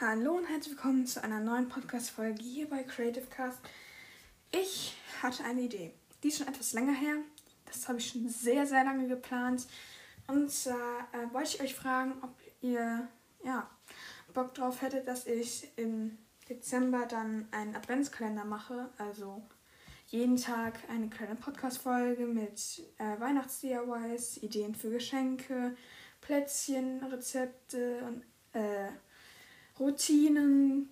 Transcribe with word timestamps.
Hallo 0.00 0.36
und 0.36 0.44
herzlich 0.44 0.76
willkommen 0.76 1.06
zu 1.06 1.24
einer 1.24 1.40
neuen 1.40 1.68
Podcast-Folge 1.68 2.40
hier 2.40 2.70
bei 2.70 2.84
Creative 2.84 3.26
Cast. 3.26 3.58
Ich 4.52 4.96
hatte 5.20 5.42
eine 5.42 5.62
Idee. 5.62 5.92
Die 6.22 6.28
ist 6.28 6.38
schon 6.38 6.46
etwas 6.46 6.72
länger 6.72 6.92
her. 6.92 7.16
Das 7.64 7.88
habe 7.88 7.98
ich 7.98 8.10
schon 8.10 8.28
sehr, 8.28 8.64
sehr 8.64 8.84
lange 8.84 9.08
geplant. 9.08 9.66
Und 10.28 10.52
zwar 10.52 11.08
äh, 11.10 11.34
wollte 11.34 11.56
ich 11.56 11.60
euch 11.62 11.74
fragen, 11.74 12.12
ob 12.22 12.30
ihr 12.60 13.08
ja, 13.42 13.68
Bock 14.32 14.54
drauf 14.54 14.82
hättet, 14.82 15.08
dass 15.08 15.26
ich 15.26 15.68
im 15.74 16.16
Dezember 16.48 17.06
dann 17.06 17.48
einen 17.50 17.74
Adventskalender 17.74 18.44
mache. 18.44 18.90
Also 18.98 19.42
jeden 20.06 20.36
Tag 20.36 20.78
eine 20.88 21.08
kleine 21.08 21.34
Podcast-Folge 21.34 22.24
mit 22.24 22.84
äh, 22.98 23.18
Weihnachts-DIYs, 23.18 24.44
Ideen 24.44 24.76
für 24.76 24.90
Geschenke, 24.90 25.76
Plätzchen, 26.20 27.02
Rezepte 27.02 28.04
und 28.06 28.22
äh, 28.52 28.90
Routinen, 29.78 30.90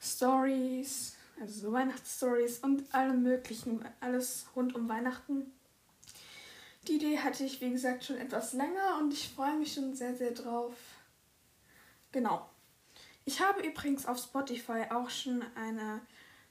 Stories, 0.00 1.16
also 1.40 1.60
so 1.60 1.72
Weihnachtsstories 1.72 2.58
und 2.58 2.94
allem 2.94 3.22
möglichen, 3.22 3.84
alles 4.00 4.46
rund 4.56 4.74
um 4.74 4.88
Weihnachten. 4.88 5.52
Die 6.88 6.96
Idee 6.96 7.18
hatte 7.18 7.44
ich, 7.44 7.60
wie 7.60 7.70
gesagt, 7.70 8.04
schon 8.04 8.16
etwas 8.16 8.52
länger 8.52 8.98
und 8.98 9.12
ich 9.12 9.28
freue 9.28 9.56
mich 9.56 9.74
schon 9.74 9.94
sehr, 9.94 10.14
sehr 10.16 10.32
drauf. 10.32 10.74
Genau. 12.12 12.48
Ich 13.24 13.40
habe 13.40 13.62
übrigens 13.62 14.06
auf 14.06 14.18
Spotify 14.18 14.84
auch 14.90 15.10
schon 15.10 15.44
eine 15.54 16.00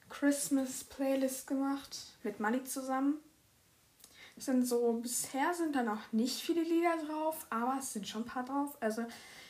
Christmas 0.07 0.83
Playlist 0.83 1.47
gemacht 1.47 1.97
mit 2.23 2.39
Mali 2.39 2.63
zusammen. 2.63 3.17
Sind 4.39 4.65
so, 4.65 4.93
bisher 4.93 5.53
sind 5.53 5.75
da 5.75 5.83
noch 5.83 6.11
nicht 6.11 6.41
viele 6.41 6.63
Lieder 6.63 6.95
drauf, 7.05 7.45
aber 7.49 7.77
es 7.79 7.93
sind 7.93 8.07
schon 8.07 8.23
ein 8.23 8.25
paar 8.27 8.45
drauf. 8.45 8.77
Also 8.79 9.05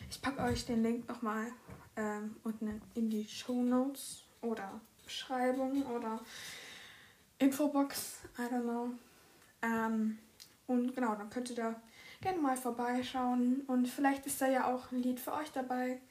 ich 0.09 0.21
packe 0.21 0.41
euch 0.41 0.65
den 0.65 0.83
Link 0.83 1.07
nochmal 1.07 1.47
ähm, 1.95 2.35
unten 2.43 2.81
in 2.95 3.09
die 3.09 3.27
Show 3.27 3.61
Notes 3.61 4.23
oder 4.41 4.81
Beschreibung 5.03 5.85
oder 5.85 6.19
Infobox, 7.37 8.21
I 8.37 8.53
don't 8.53 8.63
know. 8.63 8.89
Ähm, 9.61 10.17
und 10.67 10.93
genau, 10.95 11.15
dann 11.15 11.29
könnt 11.29 11.49
ihr 11.49 11.55
da 11.55 11.81
gerne 12.21 12.39
mal 12.39 12.57
vorbeischauen. 12.57 13.61
Und 13.67 13.87
vielleicht 13.87 14.25
ist 14.25 14.41
da 14.41 14.47
ja 14.47 14.73
auch 14.73 14.91
ein 14.91 15.01
Lied 15.01 15.19
für 15.19 15.33
euch 15.33 15.51
dabei. 15.51 16.01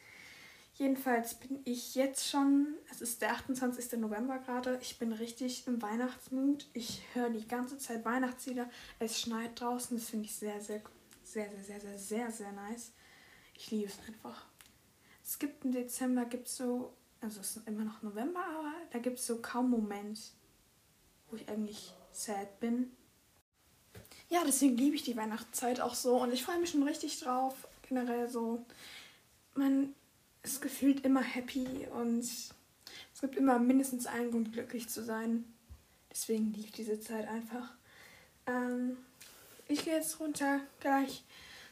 Jedenfalls 0.75 1.35
bin 1.35 1.61
ich 1.65 1.95
jetzt 1.95 2.29
schon, 2.29 2.75
es 2.91 3.01
ist 3.01 3.23
der 3.23 3.33
28. 3.33 3.99
November 3.99 4.39
gerade, 4.39 4.79
ich 4.81 4.99
bin 4.99 5.13
richtig 5.13 5.67
im 5.67 5.81
Weihnachtsmut. 5.83 6.67
Ich 6.73 7.03
höre 7.15 7.31
die 7.31 7.47
ganze 7.47 7.79
Zeit 7.79 8.05
Weihnachtslieder. 8.05 8.69
Es 8.99 9.21
schneit 9.21 9.61
draußen, 9.61 9.97
das 9.97 10.09
finde 10.09 10.27
ich 10.27 10.35
sehr, 10.35 10.61
sehr, 10.61 10.83
sehr, 11.23 11.51
sehr, 11.51 11.63
sehr, 11.65 11.81
sehr, 11.81 11.99
sehr, 11.99 12.31
sehr 12.31 12.53
nice. 12.53 12.93
Ich 13.55 13.71
liebe 13.71 13.87
es 13.87 13.99
einfach. 14.07 14.47
Es 15.23 15.39
gibt 15.39 15.65
im 15.65 15.73
Dezember, 15.73 16.25
gibt 16.25 16.49
es 16.49 16.57
so, 16.57 16.95
also 17.21 17.41
es 17.41 17.57
ist 17.57 17.69
immer 17.69 17.85
noch 17.85 18.03
November, 18.03 18.41
aber 18.45 18.73
da 18.91 18.99
gibt 18.99 19.19
es 19.19 19.27
so 19.27 19.41
kaum 19.43 19.69
Moment, 19.71 20.33
wo 21.29 21.37
ich 21.37 21.49
eigentlich 21.49 21.93
sad 22.13 22.59
bin. 22.61 22.91
Ja, 24.31 24.43
deswegen 24.47 24.77
liebe 24.77 24.97
ich 24.97 25.03
die 25.03 25.17
Weihnachtszeit 25.17 25.81
auch 25.81 25.95
so 25.95 26.23
und 26.23 26.33
ich 26.33 26.43
freue 26.43 26.59
mich 26.59 26.71
schon 26.71 26.83
richtig 26.83 27.21
drauf. 27.21 27.69
Generell 27.83 28.29
so, 28.29 28.65
man 29.55 29.95
ist 30.43 30.63
gefühlt 30.63 31.05
immer 31.05 31.23
happy 31.23 31.87
und 31.93 32.27
es 33.19 33.23
gibt 33.23 33.35
immer 33.35 33.59
mindestens 33.59 34.07
einen 34.07 34.31
Grund, 34.31 34.53
glücklich 34.53 34.89
zu 34.89 35.03
sein. 35.03 35.45
Deswegen 36.09 36.55
ich 36.57 36.71
diese 36.71 37.01
Zeit 37.01 37.27
einfach. 37.27 37.75
Ähm, 38.47 38.97
ich 39.67 39.85
gehe 39.85 39.95
jetzt 39.97 40.21
runter 40.21 40.61
gleich 40.79 41.25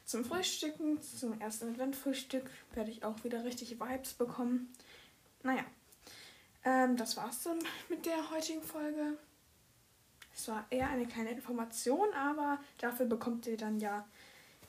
zum 0.04 0.24
Frühstücken, 0.24 1.00
zum 1.00 1.40
ersten 1.40 1.68
Adventfrühstück, 1.68 2.50
werde 2.74 2.90
ich 2.90 3.04
auch 3.04 3.22
wieder 3.22 3.44
richtig 3.44 3.78
Vibes 3.78 4.14
bekommen. 4.14 4.72
Naja, 5.44 5.62
ähm, 6.64 6.96
das 6.96 7.16
war's 7.16 7.44
dann 7.44 7.60
mit 7.88 8.06
der 8.06 8.28
heutigen 8.32 8.64
Folge. 8.64 9.16
Es 10.34 10.48
war 10.48 10.66
eher 10.70 10.88
eine 10.88 11.06
kleine 11.06 11.30
Information, 11.30 12.12
aber 12.12 12.58
dafür 12.78 13.06
bekommt 13.06 13.46
ihr 13.46 13.56
dann 13.56 13.78
ja 13.78 14.04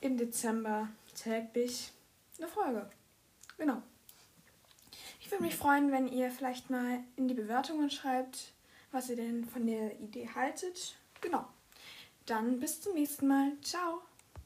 im 0.00 0.16
Dezember 0.16 0.88
täglich 1.16 1.90
eine 2.38 2.46
Folge. 2.46 2.88
Genau. 3.56 3.82
Ich 5.20 5.30
würde 5.30 5.44
mich 5.44 5.56
freuen, 5.56 5.92
wenn 5.92 6.08
ihr 6.08 6.30
vielleicht 6.30 6.70
mal 6.70 7.00
in 7.16 7.28
die 7.28 7.34
Bewertungen 7.34 7.90
schreibt, 7.90 8.52
was 8.92 9.10
ihr 9.10 9.16
denn 9.16 9.44
von 9.44 9.66
der 9.66 9.98
Idee 10.00 10.28
haltet. 10.34 10.96
Genau. 11.20 11.46
Dann 12.26 12.60
bis 12.60 12.80
zum 12.80 12.94
nächsten 12.94 13.26
Mal. 13.26 13.52
Ciao. 13.62 14.02